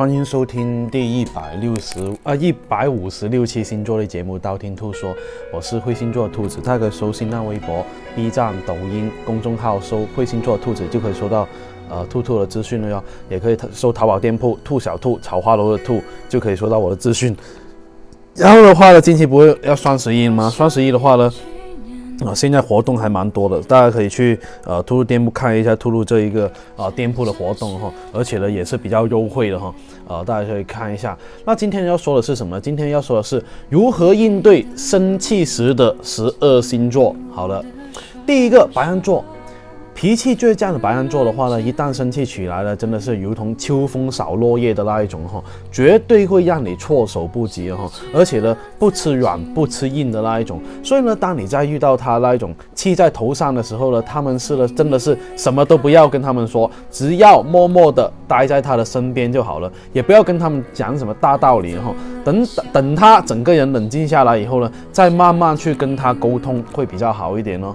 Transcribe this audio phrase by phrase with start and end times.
[0.00, 5.10] 欢迎收听第一百六十啊一百五十六期星座类节目《道听途说》，
[5.52, 7.84] 我是会星座兔子，大家可以搜新浪微博、
[8.16, 11.46] B 站、抖音公众号搜“会星座兔子”就可以收到
[11.90, 17.36] 呃兔兔的资讯了哟，也可以搜淘宝店铺“兔小兔草花楼”的兔就可以收到我的资讯。
[18.34, 20.48] 然后的话呢，近期不会要双十一吗？
[20.48, 21.30] 双十一的话呢？
[22.24, 29.74] 啊，现在活动还蛮多的，大家可以去呃兔兔店铺看一下兔兔这一个啊店铺的活动哈，而且呢也是比较优惠的哈，
[30.06, 31.16] 呃大家可以看一下。
[31.44, 32.60] 那今天要说的是什么？
[32.60, 37.16] 今天要说的是如何应对生气时的十二星座。
[37.32, 37.64] 好了，
[38.26, 39.24] 第一个白羊座。
[40.00, 50.58] 脾气倔强的白羊座的话呢，一旦生气起来了，真的是如同秋风扫落叶的那一种哈，绝对会让你措手不及哈，而且呢，不吃软不吃硬的那一种。
[50.82, 61.94] 所以呢，当你在遇到他那一种气在头上的时候呢，他们是呢，真的是什么都不要跟他们说，只要默默的待在他的身边就好了，也不要跟他们讲什么大道理哈。
[62.24, 67.74] 等等他整个人冷静下来以后呢，再慢慢去跟他沟通会比较好一点哦。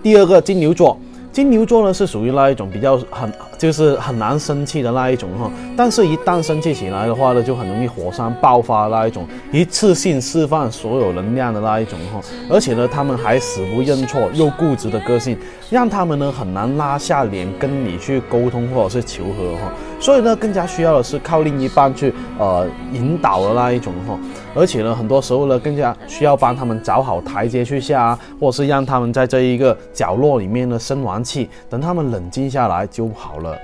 [0.00, 0.96] 第二个金牛座，
[1.38, 15.38] 金牛座呢是属于那一种比较很就是很难生气的那一种哈，但是一旦生气起来的话呢，就很容易火山爆发那一种，一次性释放所有能量的那一种哈，而且呢，他们还死不认错又固执的个性，
[15.70, 19.72] 让他们呢很难拉下脸跟你去沟通或者是求和哈。
[20.00, 24.18] 所以呢，更加需要的是靠另一半去呃引导的那一种哈，
[24.56, 33.58] 而且呢，很多时候呢，更加需要帮他们找好台阶去下，或者是让他们在这一个角落里面呢生完气，等他们冷静下来就好了。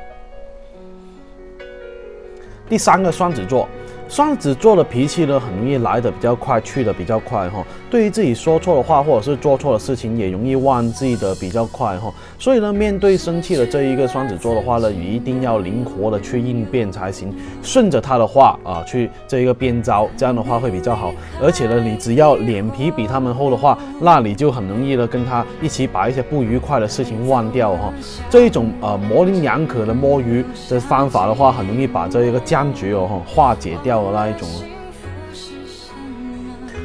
[2.69, 3.67] 第三个双子座。
[4.07, 7.65] 双子座的脾气呢，很容易来的比较快，去的比较快哈。
[7.91, 12.13] 对于自己说错的话或者是做错的事情，也容易忘记的比较快哈。
[12.39, 21.13] 所以呢，面对生气的这一个双子座的话呢，一定要灵活的去应变才行，顺着他的话啊去这一个变招，这样的话会比较好。
[21.43, 27.93] 而且呢，你只要脸皮比他们厚的话，那你就很容易的跟他一起把一些不愉快的事情忘掉哈。
[28.29, 33.94] 这一种呃模棱两可的摸鱼的方法的话，很容易把这一个僵局哦化解掉。
[34.03, 34.49] 的那一种。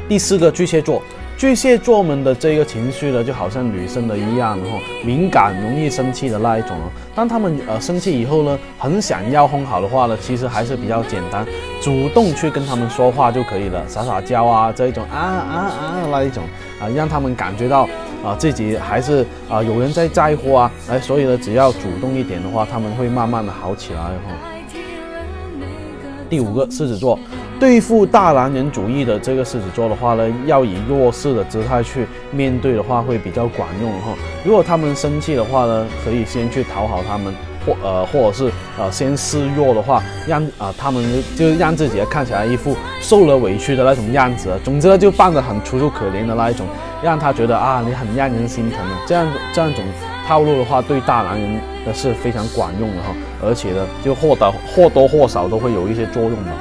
[0.08, 1.02] 第四个巨蟹座，
[1.38, 6.76] 巨蟹座们的这个情绪呢，就好像女生的一样哈，敏感、容易生气的那一种。
[7.14, 11.46] 当他们呃生气以后呢，很想要哄好的话呢，其实还是比较简单，
[11.80, 16.44] 主动去跟他们说话就可以了，撒撒娇啊这一种啊啊啊那一种
[16.82, 17.88] 啊，让他们感觉到
[18.24, 24.59] 啊自己还是啊有人在在乎啊，哎，所以呢，只要主动一点的话，他们会慢慢的好起来哈。
[26.30, 27.18] 第五个狮子座，
[27.60, 34.14] 对付大男人主义的这个狮子座的话呢，要以弱势的姿态去面对的话，会比较管用哈。
[34.46, 37.34] 如果他们生气的话呢，可以先去讨好他们，
[37.66, 41.04] 或呃，或者是呃，先示弱的话，让啊他们
[41.36, 44.50] 就让自己看起来一副受了委屈的那种样子。
[44.64, 46.66] 总之呢，就扮得很楚楚可怜的那一种，
[47.02, 48.96] 让他觉得啊，你很让人心疼的。
[49.08, 49.84] 这样这样种
[50.30, 53.16] 套路的话，对大男人的是非常管用的哈。
[53.44, 56.52] 而且呢，就或多或多或少都会有一些作用的。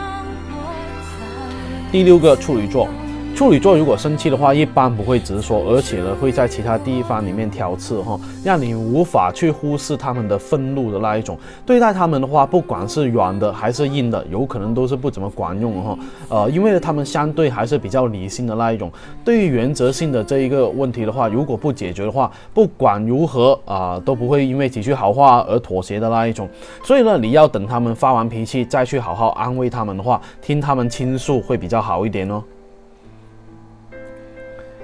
[1.93, 2.89] 第六个处女座。
[3.35, 11.39] 处女座如果生气的话，一般不会直说，而且呢会在其他地方里面挑刺哈，让你无法去忽视他们的愤怒的那一种。
[11.65, 15.99] 对待他们的话，不管是软的还是硬的，有可能都是不怎么管用哈。
[16.29, 18.91] 呃，因为他们相对还是比较理性的那一种。
[19.25, 26.49] 对于原则性的这一个问题的话，如果不解决的话，不管如何啊都不会因为几句好话而妥协的那一种。
[26.83, 32.43] 所以呢，你要等他们发完脾气再去好好安慰他们的话，听他们倾诉会比较好一点哦。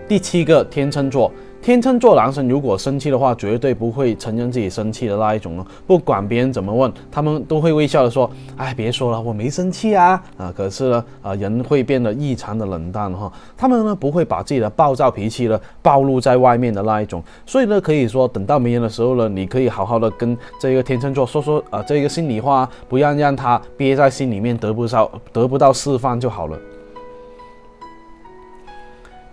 [0.06, 1.32] 第七个天秤座，
[1.62, 5.66] 天秤座男生如果生气的话，绝对不会承认自己生气的那一种哦。
[5.86, 13.32] 不管别人怎么问，他们都会微笑的说：“哎，别说了，我没生气啊。”啊，可是呢，啊，人会变得异常的冷淡哈。
[13.56, 17.22] 他们呢，不会把自己的暴躁脾气呢暴露在外面的那一种。
[17.46, 26.58] 所以呢，可以说等到没人的时候呢，你可以好好的跟这个天秤座说说啊，这个心里话，不要让他憋在心里面，得不到得不到释放就好了。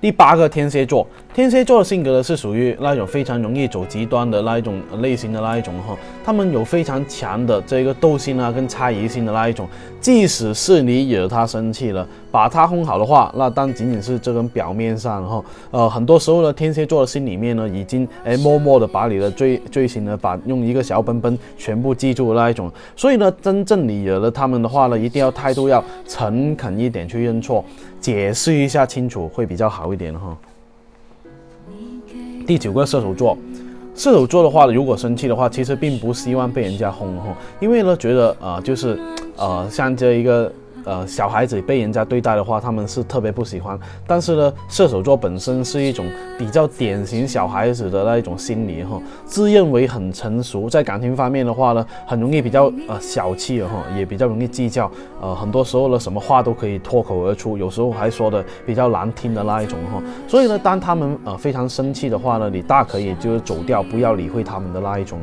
[0.02, 1.08] 第八个天蝎座。
[1.34, 5.96] 天蝎座的性格呢，是属于那种非常容易走极端的那一种类型的那一种哈，
[6.26, 9.66] 他们有非常强的这个斗心啊跟猜疑心的那一种，
[10.02, 27.64] 即使是你惹他生气了，把他哄好的话，那但仅仅是这种表面上哈，呃，很多时候呢，天蝎座的心里面呢，已经哎默默的把你的罪罪行呢，把用一个小本本全部记住那一种，所以呢，真正你惹了他们的话呢，一定要态度要诚恳一点去认错，
[28.02, 30.38] 解释一下清楚会比较好一点哈。
[32.52, 33.38] 第九个射手座，
[33.96, 39.00] 射手座的话，如果生气的话，其实并不希望被人家轰哈，因为呢，觉得啊，就是
[39.38, 40.52] 呃，像这一个。
[40.84, 43.80] 呃，小孩子被人家对待的话，他们是特别不喜欢。
[44.08, 46.06] 但是呢，射手座本身是一种
[46.38, 54.92] 比较典型小孩子的那一种心理哈，自认为很成熟，在感情方面的话呢，很容易比较呃小气哈，也比较容易计较。
[55.22, 60.02] 呃，很多时候呢，什么话都可以脱口而出，有时候还说的比较难听的那一种哈。
[60.28, 65.20] 所以呢，当他们呃非常生气的话呢，你大可以就是走掉，不要理会他们的那一种。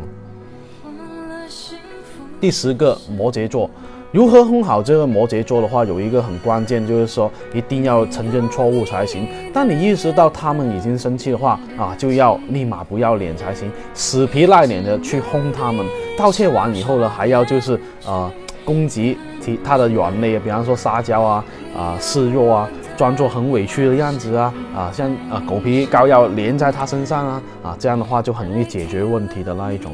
[2.41, 3.69] 第十个，摩羯座。
[4.11, 9.29] 如何哄好这个摩羯座的话，有一个很关键，就是说一定要承认错误才行。
[9.53, 15.85] 当你意识到他们已经生气的话，啊，就要立马不要脸才行，死皮赖脸的去哄他们。
[16.17, 18.33] 道歉完以后呢，还要就是呃
[18.65, 21.45] 攻击其他的软肋，比方说撒娇啊
[21.77, 29.93] 啊示弱啊，装作很委屈的样子啊啊，像啊狗皮膏药粘在他身上啊啊，这样的话就很容易解决问题的那一种。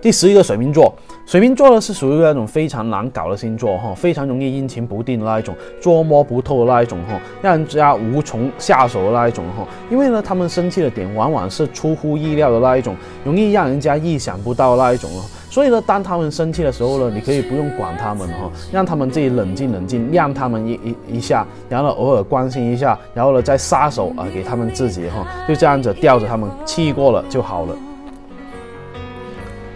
[0.00, 0.94] 第十一个水瓶座。
[1.32, 9.66] 水瓶座呢是属于那种非常难搞的星座哈，非常容易阴晴不定的那一种，捉摸不透的那一种哈，让人家无从下手的那一种哈。
[9.90, 12.94] 因为呢，他们生气的点往往是出乎意料的那一种，
[13.24, 15.22] 容易让人家意想不到那一种哦。
[15.48, 27.74] 所以呢，当他们生气的时候呢，你可以不用管他们哈，让他们自己冷静冷静，让他们一一一下，然后偶尔关心一下，然后呢再撒手啊给他们自己哈，就这样子吊着他们，气过了就好了。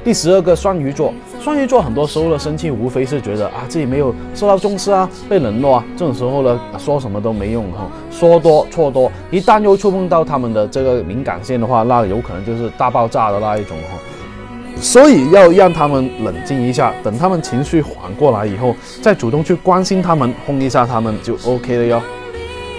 [0.06, 13.98] 第十二个双鱼座，双鱼座很多时候的生气，无非是觉得啊自己没有受到重视啊，被冷落啊，这种时候呢，说什么都没用哈，说多错多，一旦又触碰到他们的这个敏感线的话，那有可能就是大爆炸的那一种哈。
[14.80, 22.00] 所以要让他们冷静一下，等他们情绪缓过来以后，再主动去关心他们，哄一下他们就 OK 了哟。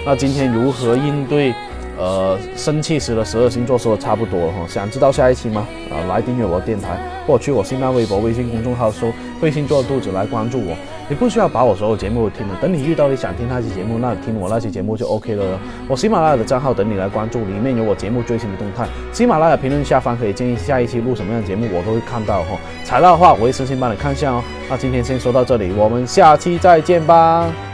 [0.06, 1.52] 那今天如何应对？
[1.98, 5.66] 呃，生气时的十二星座说的差不多了哈，想知道下一期吗？
[5.90, 6.96] 啊，来订阅我的电台，
[7.26, 9.12] 或去我新浪微博、微信公众号搜
[9.42, 10.76] “彗星座的肚子”来关注我。
[11.08, 15.58] 你不需要把我所有节目都听了，等你遇到你想听那期节目，那你听我那期节目就 OK 了。
[15.88, 18.86] 我喜马拉雅的账号等你来关注，里面有我节目最新的动态。
[19.12, 22.56] 喜马拉雅评论下方可以建议下一期录什么样的节目，我都会看到哈。
[22.84, 24.44] 材料的话，我会私信帮你看一下哦。
[24.70, 27.67] 那今天先说到这里，我们下期再见吧。